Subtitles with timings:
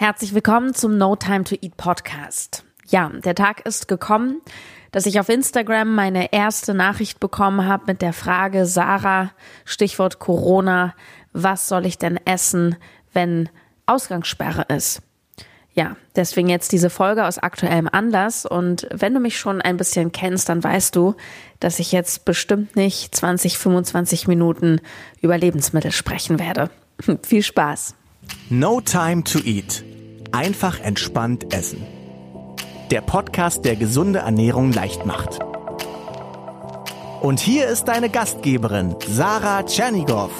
[0.00, 2.62] Herzlich willkommen zum No Time to Eat Podcast.
[2.86, 4.40] Ja, der Tag ist gekommen,
[4.92, 9.32] dass ich auf Instagram meine erste Nachricht bekommen habe mit der Frage, Sarah,
[9.64, 10.94] Stichwort Corona,
[11.32, 12.76] was soll ich denn essen,
[13.12, 13.48] wenn
[13.86, 15.02] Ausgangssperre ist?
[15.72, 18.46] Ja, deswegen jetzt diese Folge aus aktuellem Anlass.
[18.46, 21.16] Und wenn du mich schon ein bisschen kennst, dann weißt du,
[21.58, 24.80] dass ich jetzt bestimmt nicht 20, 25 Minuten
[25.22, 26.70] über Lebensmittel sprechen werde.
[27.26, 27.96] Viel Spaß.
[28.48, 29.87] No Time to Eat.
[30.32, 31.82] Einfach entspannt essen.
[32.90, 35.38] Der Podcast, der gesunde Ernährung leicht macht.
[37.22, 40.30] Und hier ist deine Gastgeberin, Sarah Tschernigow.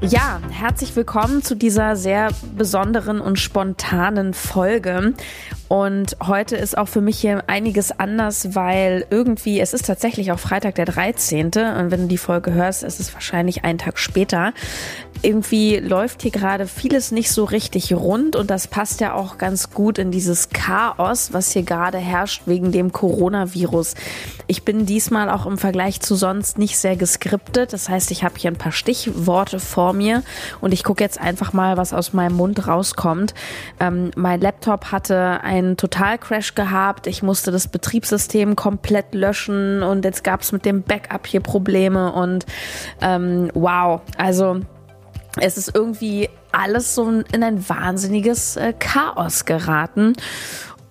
[0.00, 5.14] Ja, herzlich willkommen zu dieser sehr besonderen und spontanen Folge.
[5.72, 10.38] Und heute ist auch für mich hier einiges anders, weil irgendwie, es ist tatsächlich auch
[10.38, 11.46] Freitag der 13.
[11.46, 14.52] Und wenn du die Folge hörst, ist es wahrscheinlich einen Tag später.
[15.22, 19.70] Irgendwie läuft hier gerade vieles nicht so richtig rund und das passt ja auch ganz
[19.70, 23.94] gut in dieses Chaos, was hier gerade herrscht wegen dem Coronavirus.
[24.48, 27.72] Ich bin diesmal auch im Vergleich zu sonst nicht sehr geskriptet.
[27.72, 30.22] Das heißt, ich habe hier ein paar Stichworte vor mir
[30.60, 33.32] und ich gucke jetzt einfach mal, was aus meinem Mund rauskommt.
[33.80, 37.06] Ähm, mein Laptop hatte ein einen Totalcrash gehabt.
[37.06, 42.12] Ich musste das Betriebssystem komplett löschen und jetzt gab es mit dem Backup hier Probleme
[42.12, 42.46] und
[43.00, 44.60] ähm, wow, also
[45.40, 50.14] es ist irgendwie alles so in ein wahnsinniges äh, Chaos geraten.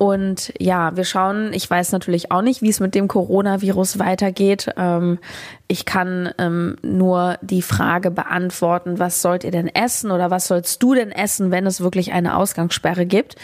[0.01, 4.67] Und ja, wir schauen, ich weiß natürlich auch nicht, wie es mit dem Coronavirus weitergeht.
[4.75, 5.19] Ähm,
[5.67, 10.81] ich kann ähm, nur die Frage beantworten, was sollt ihr denn essen oder was sollst
[10.81, 13.35] du denn essen, wenn es wirklich eine Ausgangssperre gibt?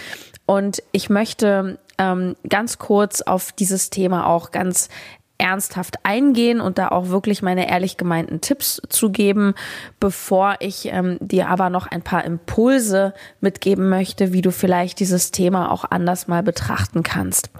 [0.47, 4.89] Und ich möchte ähm, ganz kurz auf dieses Thema auch ganz
[5.37, 9.53] ernsthaft eingehen und da auch wirklich meine ehrlich gemeinten Tipps zu geben,
[9.99, 15.31] bevor ich ähm, dir aber noch ein paar Impulse mitgeben möchte, wie du vielleicht dieses
[15.31, 17.51] Thema auch anders mal betrachten kannst.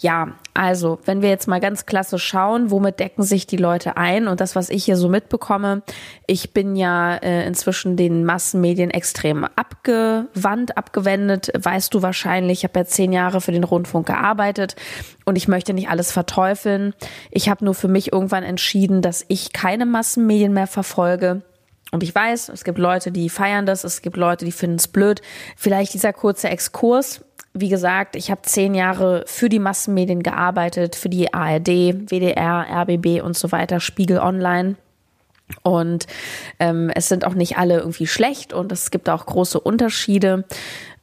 [0.00, 4.28] Ja, also, wenn wir jetzt mal ganz klasse schauen, womit decken sich die Leute ein
[4.28, 5.82] und das, was ich hier so mitbekomme,
[6.28, 12.78] ich bin ja äh, inzwischen den Massenmedien extrem abgewandt, abgewendet, weißt du wahrscheinlich, ich habe
[12.78, 14.76] ja zehn Jahre für den Rundfunk gearbeitet
[15.24, 16.94] und ich möchte nicht alles verteufeln.
[17.32, 21.42] Ich habe nur für mich irgendwann entschieden, dass ich keine Massenmedien mehr verfolge.
[21.90, 24.86] Und ich weiß, es gibt Leute, die feiern das, es gibt Leute, die finden es
[24.86, 25.22] blöd.
[25.56, 27.24] Vielleicht dieser kurze Exkurs
[27.60, 31.68] wie gesagt, ich habe zehn Jahre für die Massenmedien gearbeitet, für die ARD,
[32.10, 34.76] WDR, RBB und so weiter, Spiegel Online.
[35.62, 36.06] Und
[36.58, 40.44] ähm, es sind auch nicht alle irgendwie schlecht und es gibt auch große Unterschiede.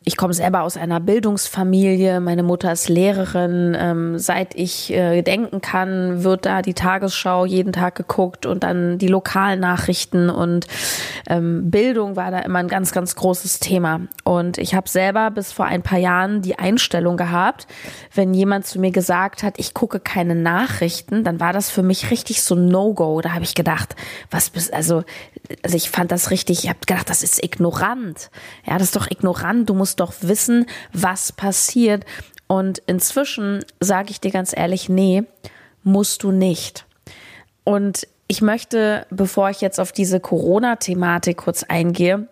[0.07, 2.19] Ich komme selber aus einer Bildungsfamilie.
[2.19, 3.75] Meine Mutter ist Lehrerin.
[3.75, 8.99] Ähm, seit ich äh, denken kann, wird da die Tagesschau jeden Tag geguckt und dann
[8.99, 10.67] die Lokalnachrichten und
[11.27, 14.01] ähm, Bildung war da immer ein ganz, ganz großes Thema.
[14.23, 17.65] Und ich habe selber bis vor ein paar Jahren die Einstellung gehabt,
[18.13, 22.11] wenn jemand zu mir gesagt hat, ich gucke keine Nachrichten, dann war das für mich
[22.11, 23.21] richtig so No-Go.
[23.21, 23.95] Da habe ich gedacht,
[24.29, 25.03] was bist also,
[25.63, 26.63] also ich fand das richtig.
[26.63, 28.29] Ich habe gedacht, das ist ignorant.
[28.65, 29.69] Ja, das ist doch ignorant.
[29.69, 32.05] Du musst doch wissen, was passiert.
[32.47, 35.23] Und inzwischen sage ich dir ganz ehrlich, nee,
[35.83, 36.85] musst du nicht.
[37.63, 42.27] Und ich möchte, bevor ich jetzt auf diese Corona-Thematik kurz eingehe,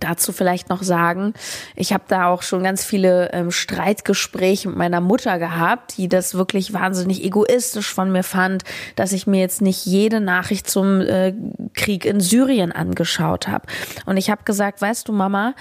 [0.00, 1.34] dazu vielleicht noch sagen,
[1.76, 6.34] ich habe da auch schon ganz viele ähm, Streitgespräche mit meiner Mutter gehabt, die das
[6.34, 8.64] wirklich wahnsinnig egoistisch von mir fand,
[8.96, 11.34] dass ich mir jetzt nicht jede Nachricht zum äh,
[11.74, 13.66] Krieg in Syrien angeschaut habe.
[14.06, 15.54] Und ich habe gesagt, weißt du, Mama,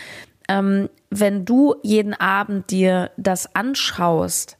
[0.47, 4.57] ähm, wenn du jeden Abend dir das anschaust,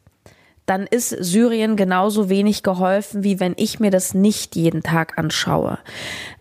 [0.67, 5.79] dann ist Syrien genauso wenig geholfen, wie wenn ich mir das nicht jeden Tag anschaue.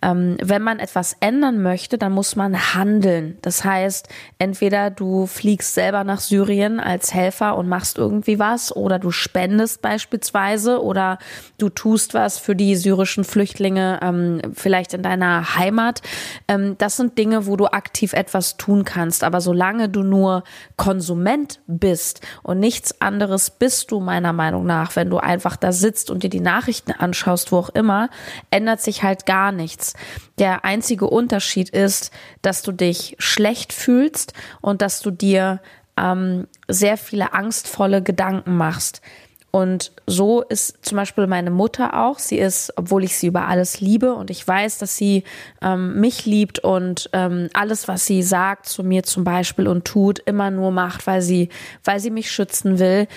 [0.03, 3.39] Ähm, wenn man etwas ändern möchte, dann muss man handeln.
[3.43, 4.09] Das heißt,
[4.41, 9.81] entweder du fliegst selber nach Syrien als Helfer und machst irgendwie was, oder du spendest
[9.81, 11.19] beispielsweise, oder
[11.59, 16.03] du tust was für die syrischen Flüchtlinge ähm, vielleicht in deiner Heimat.
[16.49, 19.23] Ähm, das sind Dinge, wo du aktiv etwas tun kannst.
[19.23, 20.43] Aber solange du nur
[20.77, 24.97] Konsument bist und nichts anderes bist du, mein meiner Meinung nach.
[24.97, 28.09] Wenn du einfach da sitzt und dir die Nachrichten anschaust, wo auch immer,
[28.51, 29.93] ändert sich halt gar nichts.
[30.39, 32.11] Der einzige Unterschied ist,
[32.41, 34.33] dass du dich schlecht fühlst
[34.63, 35.61] und dass du dir
[35.99, 39.03] ähm, sehr viele angstvolle Gedanken machst.
[39.51, 42.19] Und so ist zum Beispiel meine Mutter auch.
[42.19, 45.25] Sie ist, obwohl ich sie über alles liebe und ich weiß, dass sie
[45.63, 50.19] ähm, mich liebt und ähm, alles, was sie sagt zu mir zum Beispiel und tut,
[50.19, 51.49] immer nur macht, weil sie,
[51.85, 53.09] weil sie mich schützen will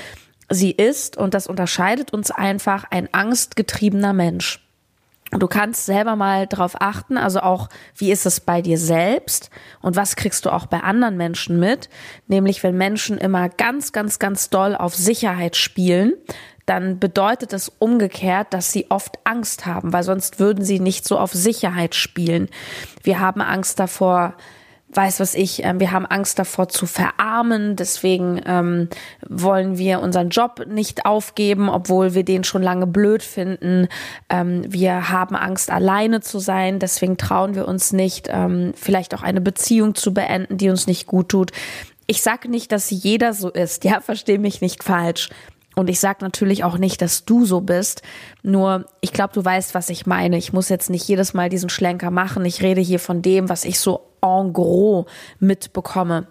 [0.49, 4.65] sie ist, und das unterscheidet uns einfach, ein angstgetriebener Mensch.
[5.31, 9.95] Du kannst selber mal drauf achten, also auch, wie ist es bei dir selbst und
[9.95, 11.87] was kriegst du auch bei anderen Menschen mit?
[12.27, 16.13] Nämlich, wenn Menschen immer ganz, ganz, ganz doll auf Sicherheit spielen,
[16.65, 21.19] dann bedeutet das umgekehrt, dass sie oft Angst haben, weil sonst würden sie nicht so
[21.19, 22.49] auf Sicherheit spielen.
[23.03, 24.33] Wir haben Angst davor,
[24.91, 28.89] weiß was ich, äh, wir haben Angst davor zu verarmen, deswegen ähm,
[29.27, 33.87] wollen wir unseren Job nicht aufgeben, obwohl wir den schon lange blöd finden.
[34.29, 39.21] Ähm, wir haben Angst, alleine zu sein, deswegen trauen wir uns nicht, ähm, vielleicht auch
[39.21, 41.51] eine Beziehung zu beenden, die uns nicht gut tut.
[42.07, 45.29] Ich sage nicht, dass jeder so ist, ja, verstehe mich nicht falsch.
[45.79, 48.01] Und ich sage natürlich auch nicht, dass du so bist.
[48.43, 50.37] Nur, ich glaube, du weißt, was ich meine.
[50.37, 52.43] Ich muss jetzt nicht jedes Mal diesen Schlenker machen.
[52.43, 55.05] Ich rede hier von dem, was ich so en gros
[55.39, 56.27] mitbekomme.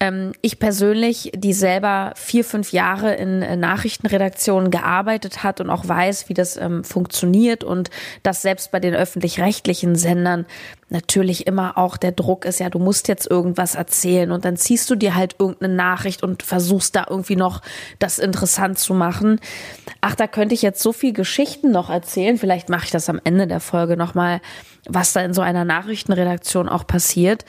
[0.00, 5.86] Ähm, ich persönlich, die selber vier, fünf Jahre in äh, Nachrichtenredaktionen gearbeitet hat und auch
[5.86, 7.90] weiß, wie das ähm, funktioniert und
[8.22, 10.46] dass selbst bei den öffentlich-rechtlichen Sendern
[10.88, 14.90] natürlich immer auch der Druck ist, ja, du musst jetzt irgendwas erzählen und dann ziehst
[14.90, 17.62] du dir halt irgendeine Nachricht und versuchst da irgendwie noch
[17.98, 19.40] das interessant zu machen.
[20.00, 22.36] Ach, da könnte ich jetzt so viel Geschichten noch erzählen.
[22.36, 24.40] Vielleicht mache ich das am Ende der Folge nochmal,
[24.86, 27.44] was da in so einer Nachrichtenredaktion auch passiert.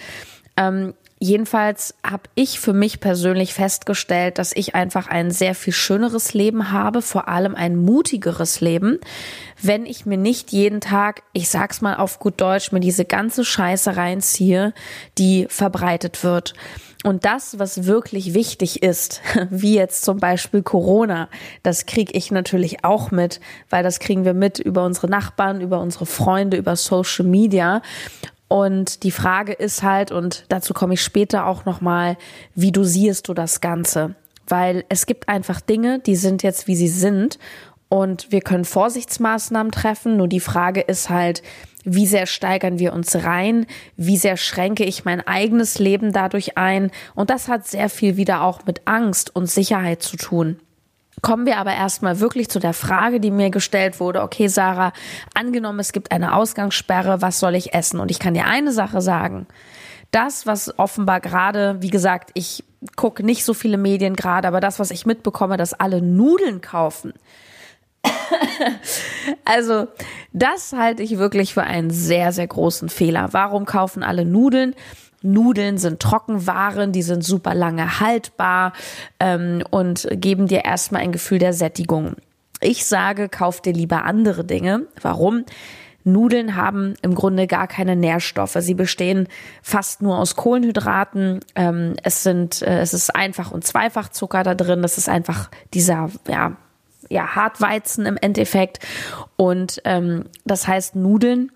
[0.58, 6.34] Ähm, Jedenfalls habe ich für mich persönlich festgestellt, dass ich einfach ein sehr viel schöneres
[6.34, 9.00] Leben habe, vor allem ein mutigeres Leben,
[9.62, 13.46] wenn ich mir nicht jeden Tag, ich sag's mal auf gut Deutsch, mir diese ganze
[13.46, 14.74] Scheiße reinziehe,
[15.18, 16.54] die verbreitet wird.
[17.06, 21.30] Und das, was wirklich wichtig ist, wie jetzt zum Beispiel Corona,
[21.64, 23.40] das kriege ich natürlich auch mit,
[23.70, 27.82] weil das kriegen wir mit über unsere Nachbarn, über unsere Freunde, über Social Media.
[28.48, 32.18] Und die Frage ist halt, und dazu komme ich später auch nochmal,
[32.54, 34.16] wie dosierst du das Ganze?
[34.48, 37.40] Weil es gibt einfach Dinge, die sind jetzt, wie sie sind.
[37.90, 40.18] Und wir können Vorsichtsmaßnahmen treffen.
[40.18, 41.42] Nur die Frage ist halt,
[41.84, 43.68] wie sehr steigern wir uns rein?
[43.96, 46.92] Wie sehr schränke ich mein eigenes Leben dadurch ein?
[47.14, 50.60] Und das hat sehr viel wieder auch mit Angst und Sicherheit zu tun.
[51.22, 54.22] Kommen wir aber erstmal wirklich zu der Frage, die mir gestellt wurde.
[54.22, 54.92] Okay, Sarah,
[55.34, 58.00] angenommen, es gibt eine Ausgangssperre, was soll ich essen?
[58.00, 59.48] Und ich kann dir eine Sache sagen.
[60.12, 62.64] Das, was offenbar gerade, wie gesagt, ich
[62.96, 67.14] gucke nicht so viele Medien gerade, aber das, was ich mitbekomme, dass alle Nudeln kaufen.
[69.46, 69.88] also,
[70.32, 73.30] das halte ich wirklich für einen sehr, sehr großen Fehler.
[73.32, 74.76] Warum kaufen alle Nudeln?
[75.26, 78.74] Nudeln sind Trockenwaren, die sind super lange haltbar
[79.20, 82.16] ähm, und geben dir erstmal ein Gefühl der Sättigung.
[82.62, 84.84] Ich sage, kauf dir lieber andere Dinge.
[85.02, 85.46] Warum?
[86.06, 88.58] Nudeln haben im Grunde gar keine Nährstoffe.
[88.60, 89.28] Sie bestehen
[89.64, 91.40] fast nur aus Kohlenhydraten.
[91.56, 94.84] Ähm, es sind, äh, es ist einfach und Zweifachzucker da drin.
[94.84, 96.56] Das ist einfach dieser, ja,
[97.10, 98.80] ja, Hartweizen im Endeffekt.
[99.36, 101.52] Und ähm, das heißt, Nudeln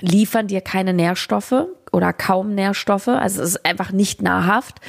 [0.00, 3.08] liefern dir keine Nährstoffe oder kaum Nährstoffe.
[3.08, 4.80] Also es ist einfach nicht nahrhaft.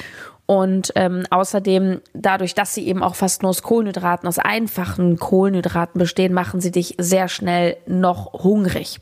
[0.46, 5.98] Und ähm, außerdem, dadurch, dass sie eben auch fast nur aus Kohlenhydraten, aus einfachen Kohlenhydraten
[5.98, 8.98] bestehen, machen sie dich sehr schnell noch hungrig.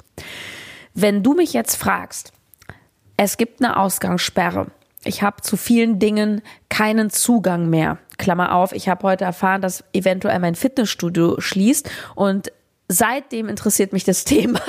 [0.93, 2.33] Wenn du mich jetzt fragst,
[3.17, 4.67] es gibt eine Ausgangssperre,
[5.05, 7.99] ich habe zu vielen Dingen keinen Zugang mehr.
[8.19, 12.53] Klammer auf, ich habe heute erfahren, dass eventuell mein Fitnessstudio schließt und
[12.89, 14.61] seitdem interessiert mich das Thema,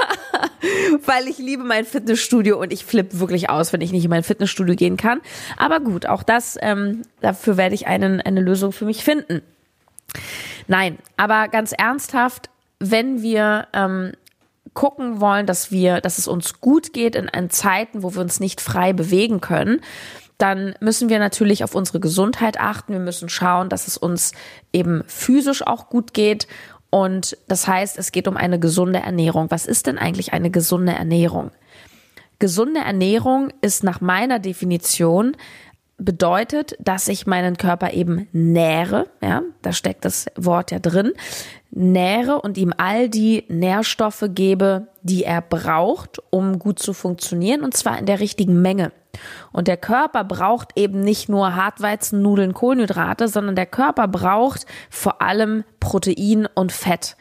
[1.06, 4.24] weil ich liebe mein Fitnessstudio und ich flippe wirklich aus, wenn ich nicht in mein
[4.24, 5.22] Fitnessstudio gehen kann.
[5.58, 9.42] Aber gut, auch das, ähm, dafür werde ich einen, eine Lösung für mich finden.
[10.68, 14.12] Nein, aber ganz ernsthaft, wenn wir ähm,
[14.74, 18.40] gucken wollen, dass wir, dass es uns gut geht in, in Zeiten, wo wir uns
[18.40, 19.82] nicht frei bewegen können,
[20.38, 22.94] dann müssen wir natürlich auf unsere Gesundheit achten.
[22.94, 24.32] Wir müssen schauen, dass es uns
[24.72, 26.48] eben physisch auch gut geht
[26.90, 29.52] und das heißt, es geht um eine gesunde Ernährung.
[29.52, 31.52] Was ist denn eigentlich eine gesunde Ernährung?
[32.40, 35.36] Gesunde Ernährung ist nach meiner Definition
[36.00, 41.14] bedeutet, dass ich meinen Körper eben nähre, ja, da steckt das Wort ja drin,
[41.72, 47.76] nähre und ihm all die Nährstoffe gebe, die er braucht, um gut zu funktionieren und
[47.76, 48.92] zwar in der richtigen Menge.
[49.52, 55.22] Und der Körper braucht eben nicht nur Hartweizen, Nudeln, Kohlenhydrate, sondern der Körper braucht vor
[55.22, 57.16] allem Protein und Fett.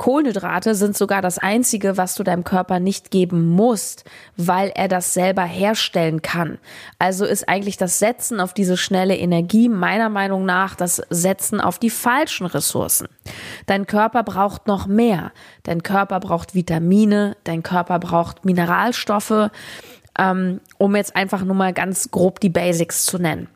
[0.00, 4.04] Kohlenhydrate sind sogar das einzige, was du deinem Körper nicht geben musst,
[4.34, 6.56] weil er das selber herstellen kann.
[6.98, 11.78] Also ist eigentlich das Setzen auf diese schnelle Energie meiner Meinung nach das Setzen auf
[11.78, 13.08] die falschen Ressourcen.
[13.66, 15.32] Dein Körper braucht noch mehr.
[15.64, 19.50] Dein Körper braucht Vitamine, dein Körper braucht Mineralstoffe,
[20.18, 23.48] ähm, um jetzt einfach nur mal ganz grob die Basics zu nennen.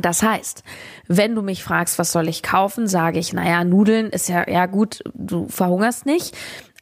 [0.00, 0.62] Das heißt,
[1.08, 4.66] wenn du mich fragst, was soll ich kaufen, sage ich, naja, Nudeln ist ja, ja
[4.66, 6.36] gut, du verhungerst nicht.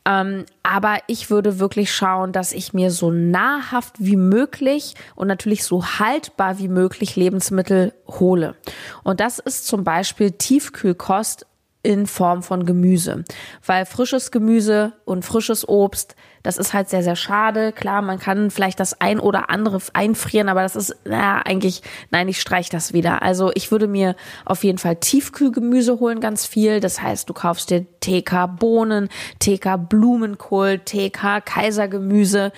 [0.07, 5.65] Ähm, aber ich würde wirklich schauen, dass ich mir so nahrhaft wie möglich und natürlich
[5.65, 8.55] so haltbar wie möglich Lebensmittel hole.
[9.03, 11.47] Und das ist zum Beispiel Tiefkühlkost
[11.83, 13.25] in Form von Gemüse.
[13.65, 17.73] Weil frisches Gemüse und frisches Obst, das ist halt sehr, sehr schade.
[17.73, 22.29] Klar, man kann vielleicht das ein oder andere einfrieren, aber das ist, naja, eigentlich, nein,
[22.29, 23.23] ich streich das wieder.
[23.23, 26.81] Also ich würde mir auf jeden Fall Tiefkühlgemüse holen, ganz viel.
[26.81, 29.09] Das heißt, du kaufst dir TK Bohnen,
[29.39, 32.53] TK Blumenkohl, TK Kaisergemüse.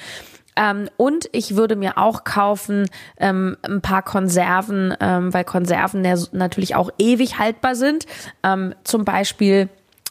[0.56, 6.16] Ähm, und ich würde mir auch kaufen ähm, ein paar Konserven, ähm, weil Konserven ja
[6.32, 8.06] natürlich auch ewig haltbar sind.
[8.42, 9.68] Ähm, zum Beispiel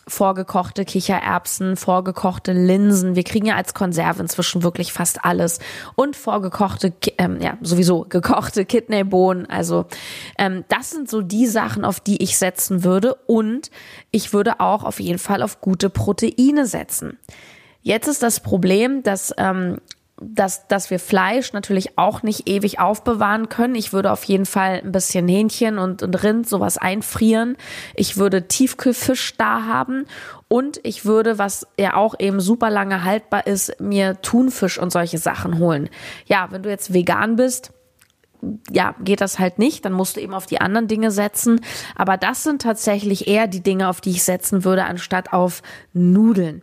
[0.07, 3.15] vorgekochte Kichererbsen, vorgekochte Linsen.
[3.15, 5.59] Wir kriegen ja als Konserve inzwischen wirklich fast alles.
[5.95, 9.49] Und vorgekochte, ähm, ja, sowieso gekochte Kidneybohnen.
[9.49, 9.85] Also
[10.37, 13.15] ähm, das sind so die Sachen, auf die ich setzen würde.
[13.25, 13.71] Und
[14.11, 17.17] ich würde auch auf jeden Fall auf gute Proteine setzen.
[17.81, 19.77] Jetzt ist das Problem, dass ähm,
[20.21, 23.75] dass, dass wir Fleisch natürlich auch nicht ewig aufbewahren können.
[23.75, 27.57] Ich würde auf jeden Fall ein bisschen Hähnchen und, und Rind, sowas einfrieren.
[27.95, 30.05] Ich würde Tiefkühlfisch da haben
[30.47, 35.17] und ich würde, was ja auch eben super lange haltbar ist, mir Thunfisch und solche
[35.17, 35.89] Sachen holen.
[36.27, 37.71] Ja, wenn du jetzt vegan bist,
[38.71, 41.61] ja, geht das halt nicht, dann musst du eben auf die anderen Dinge setzen.
[41.95, 45.61] Aber das sind tatsächlich eher die Dinge, auf die ich setzen würde, anstatt auf
[45.93, 46.61] Nudeln.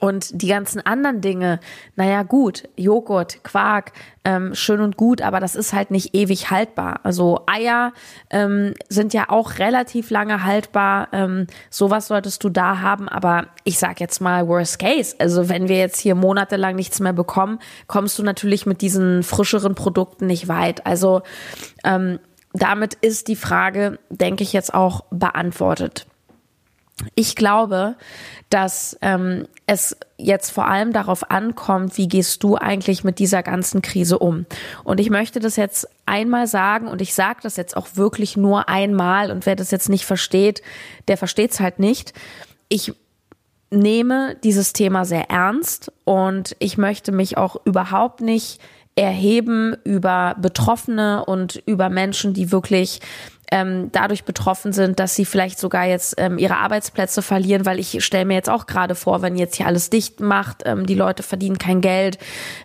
[0.00, 1.60] Und die ganzen anderen Dinge,
[1.96, 3.92] naja gut, Joghurt, Quark,
[4.24, 7.00] ähm, schön und gut, aber das ist halt nicht ewig haltbar.
[7.02, 7.92] Also Eier
[8.30, 11.08] ähm, sind ja auch relativ lange haltbar.
[11.12, 15.16] Ähm, sowas solltest du da haben, aber ich sag jetzt mal Worst Case.
[15.18, 19.74] Also wenn wir jetzt hier monatelang nichts mehr bekommen, kommst du natürlich mit diesen frischeren
[19.74, 20.86] Produkten nicht weit.
[20.86, 21.22] Also
[21.84, 22.18] ähm,
[22.52, 26.06] damit ist die Frage, denke ich, jetzt auch beantwortet.
[27.14, 27.96] Ich glaube,
[28.50, 33.82] dass ähm, es jetzt vor allem darauf ankommt, wie gehst du eigentlich mit dieser ganzen
[33.82, 34.46] Krise um.
[34.84, 38.68] Und ich möchte das jetzt einmal sagen und ich sage das jetzt auch wirklich nur
[38.68, 40.62] einmal und wer das jetzt nicht versteht,
[41.08, 42.12] der versteht es halt nicht.
[42.68, 42.92] Ich
[43.70, 48.60] nehme dieses Thema sehr ernst und ich möchte mich auch überhaupt nicht
[48.94, 53.00] erheben über Betroffene und über Menschen, die wirklich
[53.52, 58.02] ähm, dadurch betroffen sind, dass sie vielleicht sogar jetzt ähm, ihre Arbeitsplätze verlieren, weil ich
[58.02, 61.22] stelle mir jetzt auch gerade vor, wenn jetzt hier alles dicht macht, ähm, die Leute
[61.22, 62.18] verdienen kein Geld.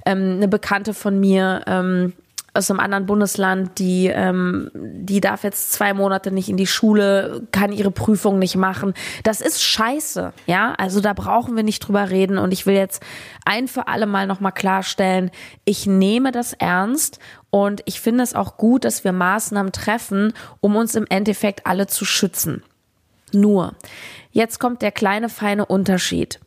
[0.06, 2.14] Ähm, eine Bekannte von mir ähm,
[2.58, 7.48] aus einem anderen Bundesland, die, ähm, die darf jetzt zwei Monate nicht in die Schule,
[7.52, 8.94] kann ihre Prüfung nicht machen.
[9.24, 10.74] Das ist scheiße, ja.
[10.78, 12.38] Also da brauchen wir nicht drüber reden.
[12.38, 13.02] Und ich will jetzt
[13.46, 15.32] ein für alle Mal nochmal klarstellen,
[15.64, 20.76] ich nehme das ernst und ich finde es auch gut, dass wir Maßnahmen treffen, um
[20.76, 22.64] uns im Endeffekt alle zu schützen.
[23.34, 23.76] Nur,
[24.32, 26.40] jetzt kommt der kleine feine Unterschied.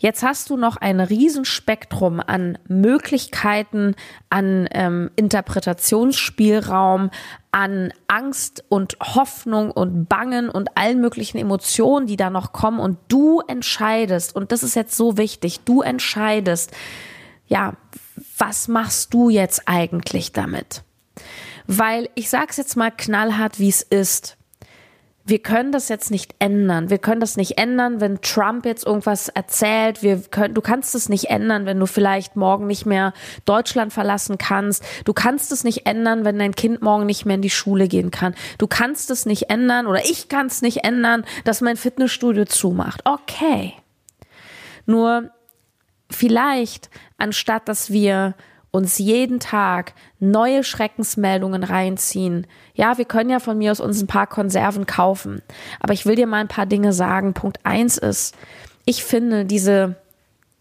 [0.00, 3.94] Jetzt hast du noch ein Riesenspektrum an Möglichkeiten,
[4.30, 7.10] an ähm, Interpretationsspielraum,
[7.52, 12.80] an Angst und Hoffnung und Bangen und allen möglichen Emotionen, die da noch kommen.
[12.80, 16.72] Und du entscheidest, und das ist jetzt so wichtig, du entscheidest,
[17.46, 17.74] ja,
[18.38, 20.82] was machst du jetzt eigentlich damit?
[21.66, 24.38] Weil ich sag's jetzt mal knallhart, wie es ist
[25.30, 26.90] wir können das jetzt nicht ändern.
[26.90, 30.02] Wir können das nicht ändern, wenn Trump jetzt irgendwas erzählt.
[30.02, 34.38] Wir können, du kannst es nicht ändern, wenn du vielleicht morgen nicht mehr Deutschland verlassen
[34.38, 34.84] kannst.
[35.04, 38.10] Du kannst es nicht ändern, wenn dein Kind morgen nicht mehr in die Schule gehen
[38.10, 38.34] kann.
[38.58, 43.00] Du kannst es nicht ändern oder ich kann es nicht ändern, dass mein Fitnessstudio zumacht.
[43.04, 43.74] Okay.
[44.84, 45.30] Nur
[46.10, 48.34] vielleicht, anstatt dass wir
[48.70, 52.46] uns jeden Tag neue Schreckensmeldungen reinziehen.
[52.74, 55.42] Ja, wir können ja von mir aus uns ein paar Konserven kaufen.
[55.80, 57.34] Aber ich will dir mal ein paar Dinge sagen.
[57.34, 58.36] Punkt eins ist,
[58.84, 59.96] ich finde, diese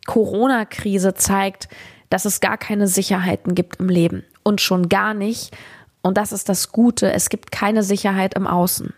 [0.08, 1.70] Corona-Krise zeigt,
[2.10, 4.24] dass es gar keine Sicherheiten gibt im Leben.
[4.44, 5.56] Und schon gar nicht,
[6.02, 8.94] und das ist das Gute, es gibt keine Sicherheit im Außen.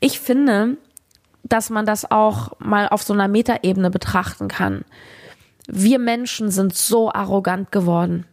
[0.00, 0.76] Ich finde,
[1.42, 4.84] dass man das auch mal auf so einer Metaebene betrachten kann.
[5.66, 8.26] Wir Menschen sind so arrogant geworden.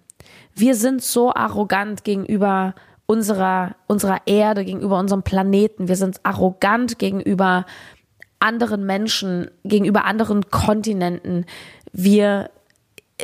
[0.56, 2.76] Wir sind so arrogant gegenüber
[3.06, 5.88] unserer, unserer Erde, gegenüber unserem Planeten.
[5.88, 7.66] Wir sind arrogant gegenüber
[8.40, 11.46] anderen Menschen, gegenüber anderen Kontinenten.
[11.92, 12.50] Wir,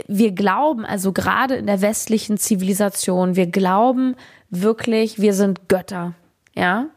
[0.07, 4.15] wir glauben, also gerade in der westlichen Zivilisation, wir glauben
[4.49, 6.13] wirklich, wir sind Götter.
[6.55, 6.87] Ja.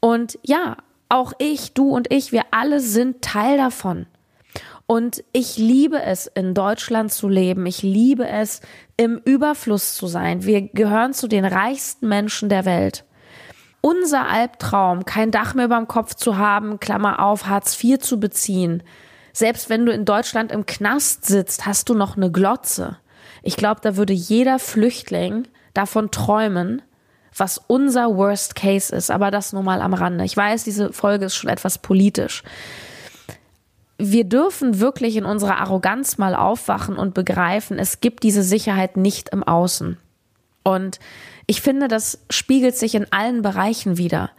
[0.00, 0.76] Und ja,
[1.08, 4.06] auch ich, du und ich, wir alle sind Teil davon.
[4.86, 7.64] Und ich liebe es, in Deutschland zu leben.
[7.66, 8.60] Ich liebe es,
[8.96, 10.44] im Überfluss zu sein.
[10.44, 13.04] Wir gehören zu den reichsten Menschen der Welt.
[13.80, 18.82] Unser Albtraum, kein Dach mehr über Kopf zu haben, Klammer auf, Hartz IV zu beziehen,
[19.36, 22.98] Selbst wenn du in Deutschland im Knast sitzt, hast du noch eine Glotze.
[23.42, 26.82] Ich glaube, da würde jeder Flüchtling davon träumen,
[27.36, 29.10] was unser Worst Case ist.
[29.10, 30.24] Aber das nur mal am Rande.
[30.24, 32.44] Ich weiß, diese Folge ist schon etwas politisch.
[33.98, 39.28] Wir dürfen wirklich in unserer Arroganz mal aufwachen und begreifen, es gibt diese Sicherheit nicht
[39.28, 39.98] im Außen.
[40.64, 40.98] Und
[41.46, 44.30] ich finde, das spiegelt sich in allen Bereichen wieder.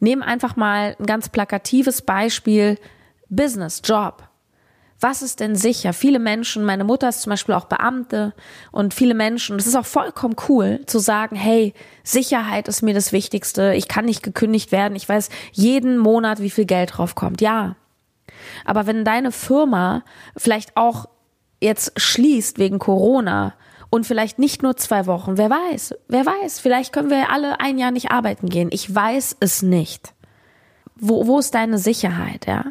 [0.00, 2.78] Nehmen einfach mal ein ganz plakatives Beispiel.
[3.28, 4.28] Business, Job.
[5.00, 5.92] Was ist denn sicher?
[5.92, 8.34] Viele Menschen, meine Mutter ist zum Beispiel auch Beamte
[8.70, 13.10] und viele Menschen, das ist auch vollkommen cool zu sagen, hey, Sicherheit ist mir das
[13.10, 17.40] Wichtigste, ich kann nicht gekündigt werden, ich weiß jeden Monat, wie viel Geld drauf kommt.
[17.40, 17.74] Ja.
[18.64, 20.04] Aber wenn deine Firma
[20.36, 21.06] vielleicht auch
[21.60, 23.54] jetzt schließt wegen Corona
[23.90, 27.78] und vielleicht nicht nur zwei Wochen, wer weiß, wer weiß, vielleicht können wir alle ein
[27.78, 28.68] Jahr nicht arbeiten gehen.
[28.72, 30.14] Ich weiß es nicht.
[30.96, 32.64] Wo, wo ist deine Sicherheit, ja?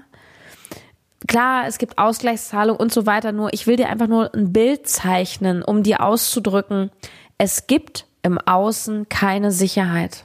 [1.28, 4.88] Klar, es gibt Ausgleichszahlung und so weiter, nur ich will dir einfach nur ein Bild
[4.88, 6.90] zeichnen, um dir auszudrücken,
[7.38, 10.24] es gibt im Außen keine Sicherheit.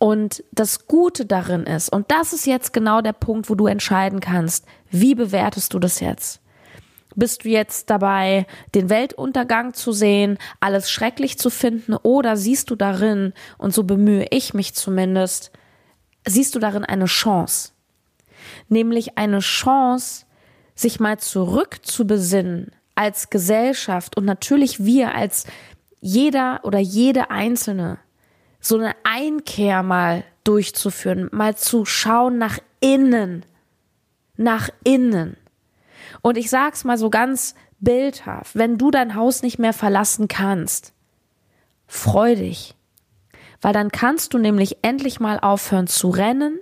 [0.00, 4.18] Und das Gute darin ist, und das ist jetzt genau der Punkt, wo du entscheiden
[4.18, 6.40] kannst, wie bewertest du das jetzt?
[7.14, 12.74] Bist du jetzt dabei, den Weltuntergang zu sehen, alles schrecklich zu finden, oder siehst du
[12.74, 15.52] darin, und so bemühe ich mich zumindest,
[16.26, 17.70] siehst du darin eine Chance?
[18.68, 20.26] nämlich eine Chance,
[20.74, 25.44] sich mal zurückzubesinnen als Gesellschaft und natürlich wir als
[26.00, 27.98] jeder oder jede Einzelne
[28.60, 33.44] so eine Einkehr mal durchzuführen, mal zu schauen nach innen,
[34.36, 35.36] nach innen.
[36.22, 40.92] Und ich sag's mal so ganz bildhaft, wenn du dein Haus nicht mehr verlassen kannst,
[41.86, 42.74] freu dich,
[43.60, 46.58] weil dann kannst du nämlich endlich mal aufhören zu rennen,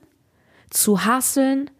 [0.70, 1.70] zu hasseln,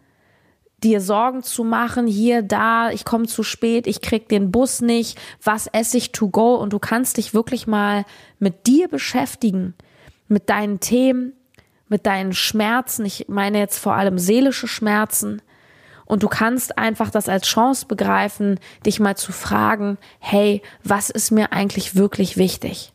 [0.83, 5.19] dir Sorgen zu machen, hier, da, ich komme zu spät, ich krieg den Bus nicht,
[5.43, 8.05] was esse ich to go und du kannst dich wirklich mal
[8.39, 9.75] mit dir beschäftigen,
[10.29, 11.33] mit deinen Themen,
[11.89, 15.41] mit deinen Schmerzen, ich meine jetzt vor allem seelische Schmerzen
[16.05, 21.31] und du kannst einfach das als Chance begreifen, dich mal zu fragen, hey, was ist
[21.31, 22.93] mir eigentlich wirklich wichtig?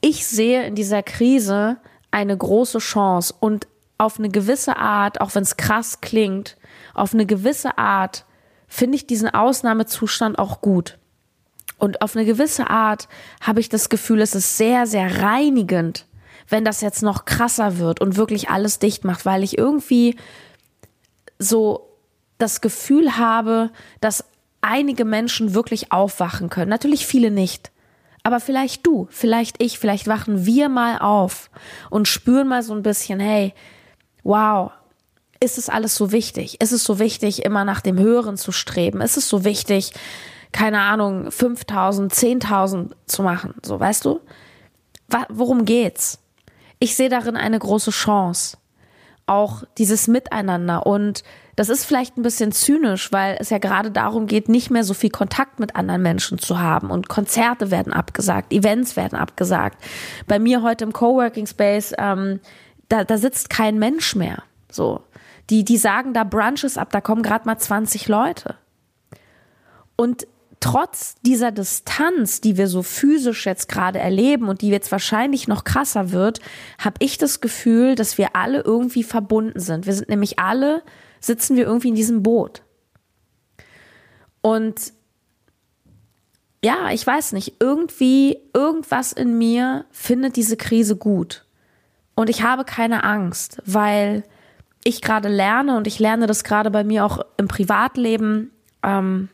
[0.00, 1.78] Ich sehe in dieser Krise
[2.10, 3.66] eine große Chance und
[3.98, 6.56] auf eine gewisse Art, auch wenn es krass klingt,
[6.94, 8.26] auf eine gewisse Art
[8.68, 10.98] finde ich diesen Ausnahmezustand auch gut.
[11.78, 13.08] Und auf eine gewisse Art
[13.40, 16.06] habe ich das Gefühl, es ist sehr, sehr reinigend,
[16.48, 20.16] wenn das jetzt noch krasser wird und wirklich alles dicht macht, weil ich irgendwie
[21.38, 21.88] so
[22.38, 24.24] das Gefühl habe, dass
[24.60, 26.70] einige Menschen wirklich aufwachen können.
[26.70, 27.70] Natürlich viele nicht.
[28.22, 31.50] Aber vielleicht du, vielleicht ich, vielleicht wachen wir mal auf
[31.90, 33.54] und spüren mal so ein bisschen, hey,
[34.24, 34.72] wow,
[35.38, 36.60] ist es alles so wichtig?
[36.60, 39.00] Ist es so wichtig, immer nach dem Höheren zu streben?
[39.00, 39.92] Ist es so wichtig,
[40.56, 43.54] keine Ahnung, 5000, 10.000 zu machen?
[43.62, 44.20] So, weißt du?
[45.28, 46.18] Worum geht's?
[46.78, 48.56] Ich sehe darin eine große Chance.
[49.26, 50.86] Auch dieses Miteinander.
[50.86, 51.24] Und
[51.56, 54.94] das ist vielleicht ein bisschen zynisch, weil es ja gerade darum geht, nicht mehr so
[54.94, 56.90] viel Kontakt mit anderen Menschen zu haben.
[56.90, 59.84] Und Konzerte werden abgesagt, Events werden abgesagt.
[60.26, 62.40] Bei mir heute im Coworking Space, ähm,
[62.88, 64.42] da, da sitzt kein Mensch mehr.
[64.72, 65.02] So.
[65.50, 68.54] Die, die sagen da Brunches ab, da kommen gerade mal 20 Leute.
[69.96, 70.26] Und
[70.60, 75.64] trotz dieser Distanz, die wir so physisch jetzt gerade erleben und die jetzt wahrscheinlich noch
[75.64, 76.40] krasser wird,
[76.78, 79.86] habe ich das Gefühl, dass wir alle irgendwie verbunden sind.
[79.86, 80.82] Wir sind nämlich alle,
[81.20, 82.62] sitzen wir irgendwie in diesem Boot.
[84.40, 84.92] Und
[86.64, 91.44] ja, ich weiß nicht, irgendwie, irgendwas in mir findet diese Krise gut.
[92.14, 94.24] Und ich habe keine Angst, weil
[94.82, 98.50] ich gerade lerne und ich lerne das gerade bei mir auch im Privatleben,
[98.82, 99.28] ähm,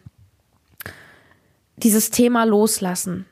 [1.83, 3.27] dieses Thema loslassen.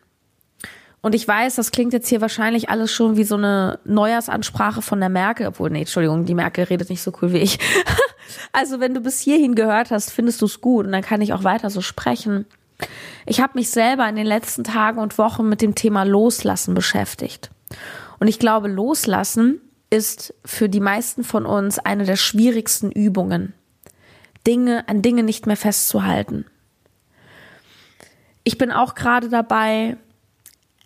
[1.03, 5.01] Und ich weiß, das klingt jetzt hier wahrscheinlich alles schon wie so eine Neujahrsansprache von
[5.01, 7.59] der Merkel, obwohl, nee, Entschuldigung, die Merkel redet nicht so cool wie ich.
[8.53, 11.33] also wenn du bis hierhin gehört hast, findest du es gut und dann kann ich
[11.33, 12.45] auch weiter so sprechen.
[13.25, 17.51] Ich habe mich selber in den letzten Tagen und Wochen mit dem Thema Loslassen beschäftigt.
[18.19, 23.55] Und ich glaube, loslassen ist für die meisten von uns eine der schwierigsten Übungen.
[24.47, 26.47] Dinge, an Dinge nicht mehr festzuhalten.
[28.51, 29.97] Ich bin auch gerade dabei,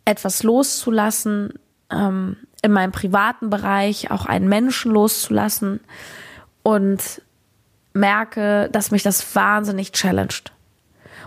[0.05, 1.55] etwas loszulassen,
[1.90, 5.81] ähm, in meinem privaten Bereich auch einen Menschen loszulassen
[6.62, 7.22] und
[7.94, 10.53] merke, dass mich das wahnsinnig challenged.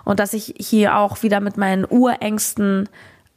[0.05, 2.87] Und dass ich hier auch wieder mit meinen Urängsten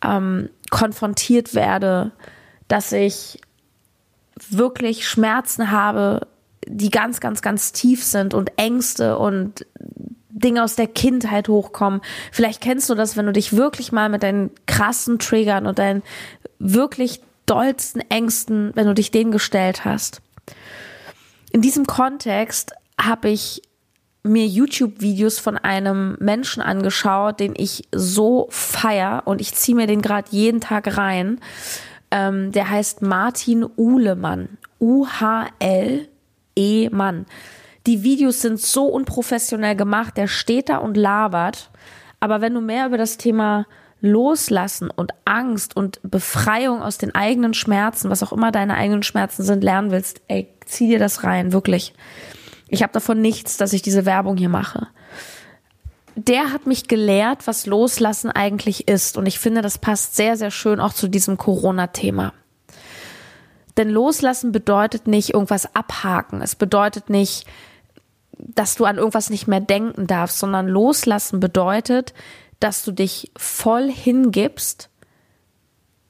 [0.04, 2.12] ähm, konfrontiert werde,
[2.68, 3.40] dass ich
[4.50, 6.26] wirklich Schmerzen habe,
[6.66, 9.64] die ganz, ganz, ganz tief sind und Ängste und
[10.40, 12.00] Dinge aus der Kindheit hochkommen.
[12.32, 16.02] Vielleicht kennst du das, wenn du dich wirklich mal mit deinen krassen Triggern und deinen
[16.58, 20.22] wirklich dollsten Ängsten, wenn du dich denen gestellt hast.
[21.52, 23.62] In diesem Kontext habe ich
[24.22, 30.02] mir YouTube-Videos von einem Menschen angeschaut, den ich so feier und ich ziehe mir den
[30.02, 31.40] gerade jeden Tag rein.
[32.10, 34.58] Ähm, der heißt Martin Uhlemann.
[34.80, 36.06] U-H-L-E-Mann.
[37.86, 41.70] Die Videos sind so unprofessionell gemacht, der steht da und labert.
[42.20, 43.66] Aber wenn du mehr über das Thema
[44.02, 49.42] Loslassen und Angst und Befreiung aus den eigenen Schmerzen, was auch immer deine eigenen Schmerzen
[49.42, 51.94] sind, lernen willst, ey, zieh dir das rein, wirklich.
[52.68, 54.88] Ich habe davon nichts, dass ich diese Werbung hier mache.
[56.16, 59.16] Der hat mich gelehrt, was Loslassen eigentlich ist.
[59.16, 62.32] Und ich finde, das passt sehr, sehr schön auch zu diesem Corona-Thema.
[63.80, 66.42] Denn Loslassen bedeutet nicht irgendwas abhaken.
[66.42, 67.46] Es bedeutet nicht,
[68.36, 72.12] dass du an irgendwas nicht mehr denken darfst, sondern Loslassen bedeutet,
[72.58, 74.90] dass du dich voll hingibst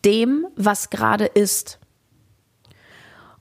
[0.05, 1.79] dem, was gerade ist.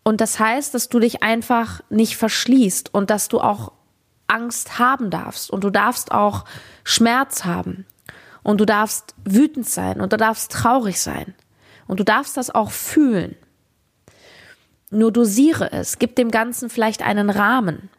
[0.04, 3.72] Und das heißt, dass du dich einfach nicht verschließt und dass du auch
[4.28, 6.46] Angst haben darfst und du darfst auch
[6.84, 7.88] Schmerz haben
[8.44, 11.34] und du darfst wütend sein und du darfst traurig sein
[11.88, 13.36] und du darfst das auch fühlen.
[14.92, 17.90] Nur dosiere es, gib dem Ganzen vielleicht einen Rahmen.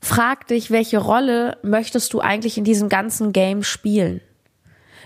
[0.00, 4.20] Frag dich, welche Rolle möchtest du eigentlich in diesem ganzen Game spielen?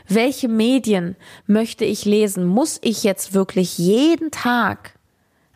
[0.08, 2.46] Welche Medien möchte ich lesen?
[2.46, 4.92] Muss ich jetzt wirklich jeden Tag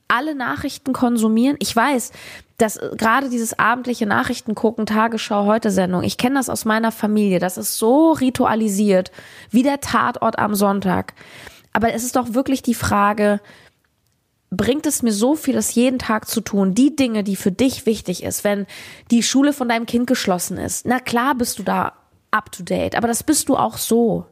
[0.09, 1.57] alle Nachrichten konsumieren?
[1.59, 2.13] Ich weiß,
[2.59, 7.39] dass gerade dieses abendliche Nachrichten gucken, Tagesschau, heute Sendung, ich kenne das aus meiner Familie,
[7.39, 9.11] das ist so ritualisiert,
[9.51, 11.15] wie der Tatort am Sonntag.
[11.73, 13.41] Aber es ist doch wirklich die Frage,
[14.51, 17.87] bringt es mir so viel, das jeden Tag zu tun, die Dinge, die für dich
[17.87, 18.67] wichtig ist, wenn
[19.11, 20.87] die Schule von deinem Kind geschlossen ist.
[20.87, 21.93] Na klar bist du da
[22.33, 24.27] up to date, aber das bist du auch so.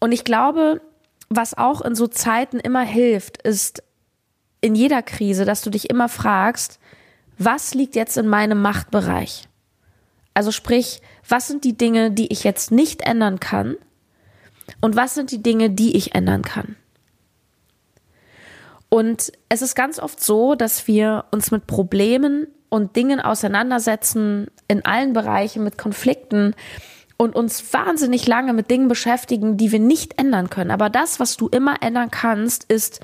[0.00, 0.82] Und ich glaube,
[1.30, 3.82] was auch in so Zeiten immer hilft, ist
[4.60, 6.78] in jeder Krise, dass du dich immer fragst,
[7.38, 9.48] was liegt jetzt in meinem Machtbereich?
[10.34, 13.76] Also sprich, was sind die Dinge, die ich jetzt nicht ändern kann?
[14.80, 16.76] Und was sind die Dinge, die ich ändern kann?
[18.88, 24.84] Und es ist ganz oft so, dass wir uns mit Problemen und Dingen auseinandersetzen, in
[24.84, 26.54] allen Bereichen mit Konflikten
[27.16, 30.70] und uns wahnsinnig lange mit Dingen beschäftigen, die wir nicht ändern können.
[30.70, 33.00] Aber das, was du immer ändern kannst, ist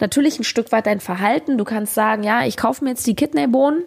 [0.00, 1.56] natürlich ein Stück weit dein Verhalten.
[1.56, 3.84] Du kannst sagen, ja, ich kaufe mir jetzt die Kidneybohnen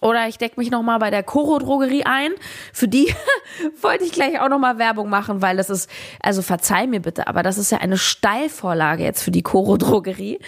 [0.00, 2.32] oder ich decke mich nochmal bei der Koro Drogerie ein.
[2.72, 3.14] Für die
[3.80, 5.88] wollte ich gleich auch nochmal Werbung machen, weil das ist,
[6.20, 10.40] also verzeih mir bitte, aber das ist ja eine Steilvorlage jetzt für die Koro Drogerie.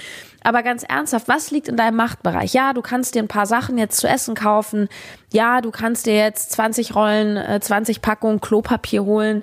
[0.43, 2.53] Aber ganz ernsthaft, was liegt in deinem Machtbereich?
[2.53, 4.89] Ja, du kannst dir ein paar Sachen jetzt zu essen kaufen.
[5.33, 9.43] Ja, du kannst dir jetzt 20 Rollen, 20 äh, Packungen Klopapier holen.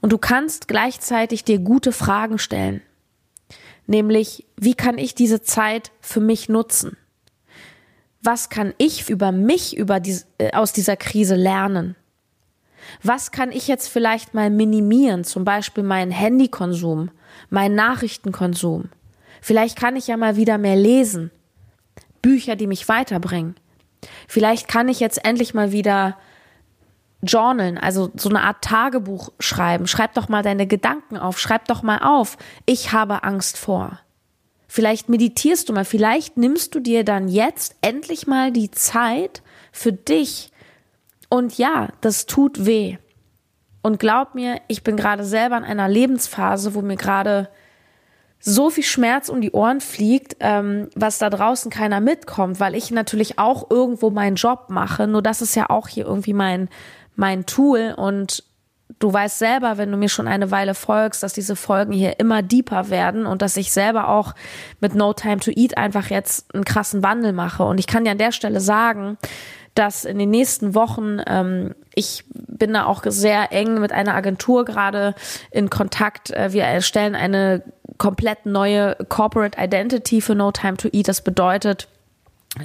[0.00, 2.80] Und du kannst gleichzeitig dir gute Fragen stellen.
[3.86, 6.96] Nämlich, wie kann ich diese Zeit für mich nutzen?
[8.24, 11.94] Was kann ich über mich über die, äh, aus dieser Krise lernen?
[13.02, 15.24] Was kann ich jetzt vielleicht mal minimieren?
[15.24, 17.10] Zum Beispiel meinen Handykonsum,
[17.50, 18.90] meinen Nachrichtenkonsum.
[19.40, 21.30] Vielleicht kann ich ja mal wieder mehr lesen.
[22.22, 23.56] Bücher, die mich weiterbringen.
[24.28, 26.16] Vielleicht kann ich jetzt endlich mal wieder
[27.22, 29.86] journalen, also so eine Art Tagebuch schreiben.
[29.86, 31.38] Schreib doch mal deine Gedanken auf.
[31.38, 32.36] Schreib doch mal auf.
[32.66, 33.98] Ich habe Angst vor.
[34.74, 39.92] Vielleicht meditierst du mal, vielleicht nimmst du dir dann jetzt endlich mal die Zeit für
[39.92, 40.50] dich.
[41.28, 42.96] Und ja, das tut weh.
[43.82, 47.50] Und glaub mir, ich bin gerade selber in einer Lebensphase, wo mir gerade
[48.40, 52.90] so viel Schmerz um die Ohren fliegt, ähm, was da draußen keiner mitkommt, weil ich
[52.90, 55.06] natürlich auch irgendwo meinen Job mache.
[55.06, 56.68] Nur das ist ja auch hier irgendwie mein,
[57.14, 58.42] mein Tool und
[58.98, 62.42] du weißt selber, wenn du mir schon eine Weile folgst, dass diese Folgen hier immer
[62.42, 64.34] deeper werden und dass ich selber auch
[64.80, 67.64] mit No Time to Eat einfach jetzt einen krassen Wandel mache.
[67.64, 69.18] Und ich kann dir an der Stelle sagen,
[69.74, 74.64] dass in den nächsten Wochen, ähm, ich bin da auch sehr eng mit einer Agentur
[74.64, 75.14] gerade
[75.50, 76.30] in Kontakt.
[76.30, 77.62] Äh, wir erstellen eine
[77.98, 81.08] komplett neue Corporate Identity für No Time to Eat.
[81.08, 81.88] Das bedeutet,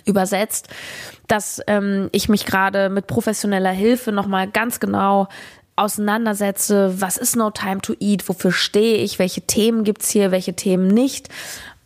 [0.05, 0.67] übersetzt,
[1.27, 5.27] dass ähm, ich mich gerade mit professioneller Hilfe nochmal ganz genau
[5.79, 10.53] auseinandersetze, was ist No Time to Eat, wofür stehe ich, welche Themen gibt's hier, welche
[10.53, 11.29] Themen nicht.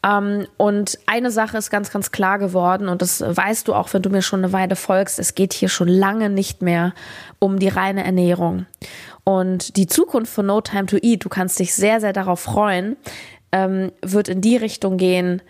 [0.04, 4.02] Ähm, und eine Sache ist ganz, ganz klar geworden und das weißt du auch, wenn
[4.02, 6.94] du mir schon eine Weile folgst, es geht hier schon lange nicht mehr
[7.40, 8.66] um die reine Ernährung.
[9.24, 12.98] Und die Zukunft von No Time to Eat, du kannst dich sehr, sehr darauf freuen,
[13.54, 15.42] ähm, wird in die Richtung gehen,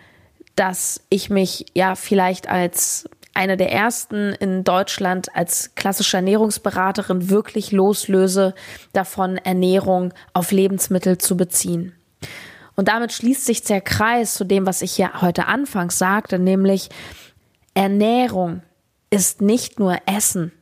[0.54, 7.72] dass ich mich ja vielleicht als eine der ersten in Deutschland als klassische Ernährungsberaterin wirklich
[7.72, 8.54] loslöse,
[8.92, 11.92] davon Ernährung auf Lebensmittel zu beziehen.
[12.76, 16.88] Und damit schließt sich der Kreis zu dem, was ich ja heute anfangs sagte, nämlich
[17.74, 18.62] Ernährung
[19.10, 20.52] ist nicht nur Essen,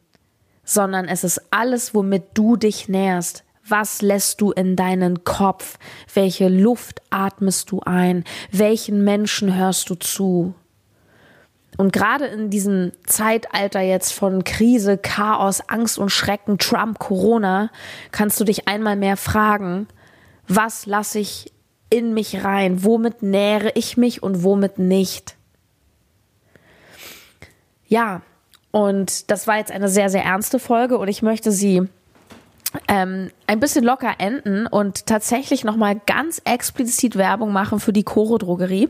[0.65, 3.45] sondern es ist alles, womit du dich nährst.
[3.67, 5.79] Was lässt du in deinen Kopf?
[6.13, 8.25] Welche Luft atmest du ein?
[8.51, 10.55] Welchen Menschen hörst du zu?
[11.79, 17.71] Und gerade in diesem Zeitalter jetzt von Krise, Chaos, Angst und Schrecken, Trump, Corona,
[18.11, 19.89] kannst du dich einmal mehr fragen,
[20.49, 21.53] was lasse ich
[21.89, 22.85] in mich rein?
[22.85, 25.37] Womit nähere ich mich und womit nicht?
[27.87, 28.23] Ja,
[28.71, 31.83] und das war jetzt eine sehr, sehr ernste Folge und ich möchte sie
[32.89, 38.39] ähm, ein bisschen locker enden und tatsächlich nochmal ganz explizit Werbung machen für die Coro
[38.39, 38.89] Drogerie,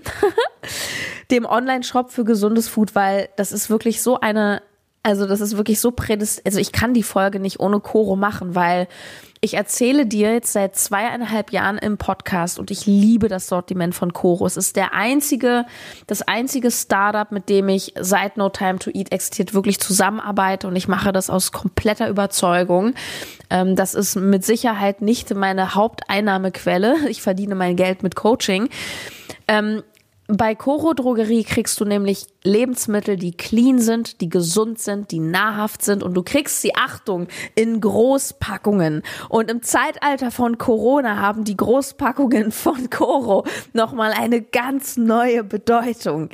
[1.32, 4.62] dem Online-Shop für gesundes Food, weil das ist wirklich so eine,
[5.02, 8.54] also das ist wirklich so prädest, also ich kann die Folge nicht ohne Coro machen,
[8.54, 8.86] weil
[9.44, 14.12] ich erzähle dir jetzt seit zweieinhalb Jahren im Podcast und ich liebe das Sortiment von
[14.12, 14.46] Coro.
[14.46, 15.66] Es ist der einzige,
[16.06, 20.76] das einzige Startup, mit dem ich seit No Time to Eat existiert, wirklich zusammenarbeite und
[20.76, 22.94] ich mache das aus kompletter Überzeugung.
[23.50, 27.08] Ähm, das ist mit Sicherheit nicht meine Haupteinnahmequelle.
[27.08, 28.68] Ich verdiene mein Geld mit Coaching.
[30.34, 35.84] Bei Coro Drogerie kriegst du nämlich Lebensmittel, die clean sind, die gesund sind, die nahrhaft
[35.84, 39.02] sind und du kriegst sie, Achtung, in Großpackungen.
[39.28, 46.30] Und im Zeitalter von Corona haben die Großpackungen von Coro nochmal eine ganz neue Bedeutung.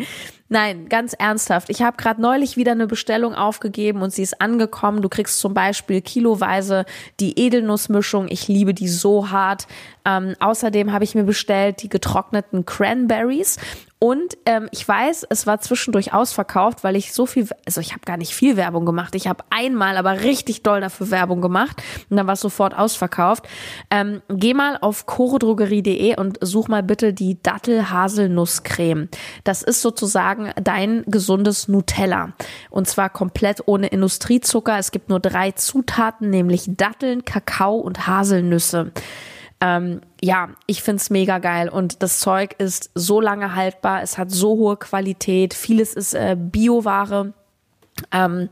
[0.51, 1.69] Nein, ganz ernsthaft.
[1.69, 5.03] Ich habe gerade neulich wieder eine Bestellung aufgegeben und sie ist angekommen.
[5.03, 6.87] Du kriegst zum Beispiel kiloweise
[7.21, 8.29] die Edelnussmischung.
[8.31, 9.67] Ich liebe die so hart.
[10.07, 13.59] Ähm, außerdem habe ich mir bestellt die getrockneten Cranberries.
[14.01, 18.03] Und ähm, ich weiß, es war zwischendurch ausverkauft, weil ich so viel, also ich habe
[18.05, 19.17] gar nicht viel Werbung gemacht.
[19.17, 23.49] Ich habe einmal aber richtig doll dafür Werbung gemacht und dann war es sofort ausverkauft.
[23.91, 29.09] Ähm, geh mal auf chorodrogerie.de und such mal bitte die Dattel-Haselnusscreme.
[29.43, 32.35] Das ist sozusagen dein gesundes Nutella.
[32.71, 34.79] Und zwar komplett ohne Industriezucker.
[34.79, 38.93] Es gibt nur drei Zutaten, nämlich Datteln, Kakao und Haselnüsse.
[39.61, 44.31] Ähm, ja, ich find's mega geil und das Zeug ist so lange haltbar, es hat
[44.31, 47.33] so hohe Qualität, vieles ist äh, Bioware.
[48.13, 48.49] Ähm,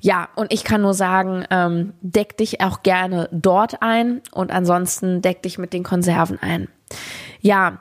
[0.00, 5.20] ja, und ich kann nur sagen, ähm, deck dich auch gerne dort ein und ansonsten
[5.20, 6.68] deck dich mit den Konserven ein.
[7.42, 7.80] Ja,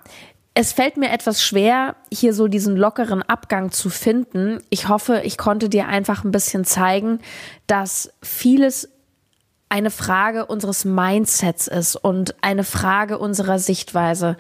[0.54, 4.62] es fällt mir etwas schwer, hier so diesen lockeren Abgang zu finden.
[4.70, 7.20] Ich hoffe, ich konnte dir einfach ein bisschen zeigen,
[7.68, 8.90] dass vieles
[9.70, 14.36] eine Frage unseres Mindsets ist und eine Frage unserer Sichtweise.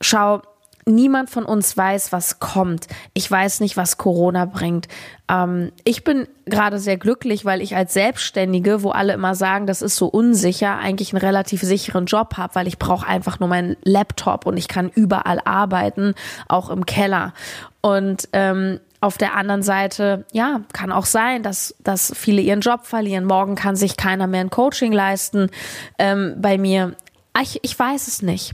[0.00, 0.42] Schau,
[0.86, 2.88] niemand von uns weiß, was kommt.
[3.14, 4.88] Ich weiß nicht, was Corona bringt.
[5.28, 9.82] Ähm, ich bin gerade sehr glücklich, weil ich als Selbstständige, wo alle immer sagen, das
[9.82, 13.76] ist so unsicher, eigentlich einen relativ sicheren Job habe, weil ich brauche einfach nur meinen
[13.84, 16.14] Laptop und ich kann überall arbeiten,
[16.48, 17.32] auch im Keller.
[17.80, 22.86] Und ähm, auf der anderen Seite, ja, kann auch sein, dass, dass viele ihren Job
[22.86, 23.26] verlieren.
[23.26, 25.50] Morgen kann sich keiner mehr ein Coaching leisten
[25.98, 26.96] ähm, bei mir.
[27.34, 28.52] Ah, ich, ich weiß es nicht.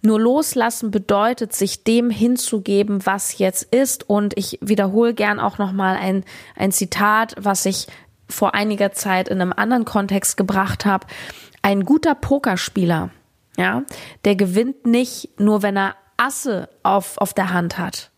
[0.00, 4.08] Nur loslassen bedeutet, sich dem hinzugeben, was jetzt ist.
[4.08, 6.24] Und ich wiederhole gern auch nochmal ein,
[6.56, 7.88] ein Zitat, was ich
[8.26, 11.06] vor einiger Zeit in einem anderen Kontext gebracht habe.
[11.60, 13.10] Ein guter Pokerspieler,
[13.58, 13.82] ja,
[14.24, 18.10] der gewinnt nicht nur, wenn er Asse auf, auf der Hand hat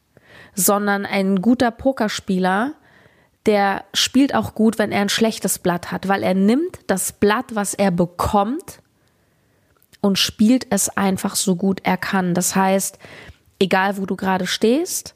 [0.55, 2.75] sondern ein guter Pokerspieler,
[3.47, 7.55] der spielt auch gut, wenn er ein schlechtes Blatt hat, weil er nimmt das Blatt,
[7.55, 8.81] was er bekommt
[10.01, 12.35] und spielt es einfach so gut er kann.
[12.35, 12.99] Das heißt,
[13.59, 15.15] egal wo du gerade stehst,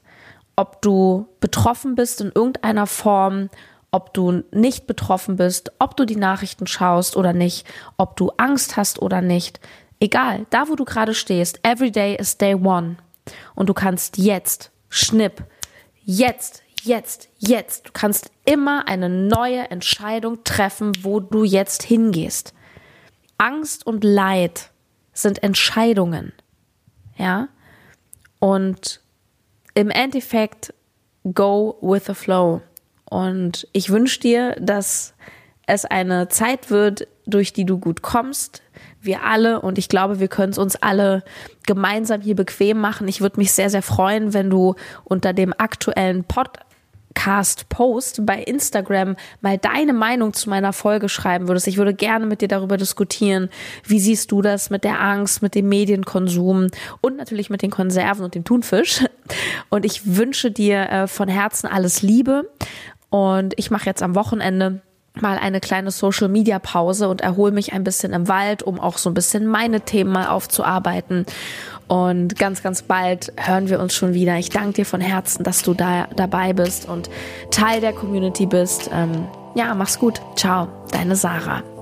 [0.55, 3.49] ob du betroffen bist in irgendeiner Form,
[3.91, 7.67] ob du nicht betroffen bist, ob du die Nachrichten schaust oder nicht,
[7.97, 9.59] ob du Angst hast oder nicht,
[9.99, 12.97] egal, da wo du gerade stehst, every day is day one.
[13.55, 15.43] Und du kannst jetzt Schnipp.
[16.03, 17.87] Jetzt, jetzt, jetzt.
[17.87, 22.53] Du kannst immer eine neue Entscheidung treffen, wo du jetzt hingehst.
[23.37, 24.71] Angst und Leid
[25.13, 26.33] sind Entscheidungen.
[27.17, 27.49] Ja?
[28.39, 29.01] Und
[29.73, 30.73] im Endeffekt
[31.33, 32.61] go with the flow.
[33.05, 35.13] Und ich wünsche dir, dass
[35.67, 38.61] es eine Zeit wird, durch die du gut kommst,
[39.01, 41.23] wir alle und ich glaube, wir können es uns alle
[41.65, 43.07] gemeinsam hier bequem machen.
[43.07, 46.49] Ich würde mich sehr, sehr freuen, wenn du unter dem aktuellen Pod
[47.15, 51.67] Podcast-Post bei Instagram mal deine Meinung zu meiner Folge schreiben würdest.
[51.67, 53.49] Ich würde gerne mit dir darüber diskutieren.
[53.83, 56.67] Wie siehst du das mit der Angst, mit dem Medienkonsum
[57.01, 59.03] und natürlich mit den Konserven und dem Thunfisch?
[59.69, 62.49] Und ich wünsche dir äh, von Herzen alles Liebe.
[63.09, 64.81] Und ich mache jetzt am Wochenende
[65.21, 68.97] mal eine kleine Social Media Pause und erhole mich ein bisschen im Wald, um auch
[68.97, 71.25] so ein bisschen meine Themen mal aufzuarbeiten.
[71.87, 74.37] Und ganz, ganz bald hören wir uns schon wieder.
[74.37, 77.09] Ich danke dir von Herzen, dass du da dabei bist und
[77.51, 78.89] Teil der Community bist.
[78.91, 80.19] Ähm, ja, mach's gut.
[80.35, 81.74] Ciao, deine Sarah.